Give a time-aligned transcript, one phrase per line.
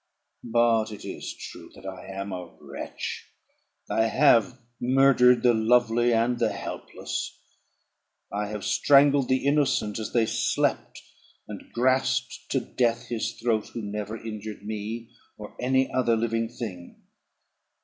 [0.43, 3.23] "But it is true that I am a wretch.
[3.87, 7.37] I have murdered the lovely and the helpless;
[8.33, 11.03] I have strangled the innocent as they slept,
[11.47, 17.03] and grasped to death his throat who never injured me or any other living thing.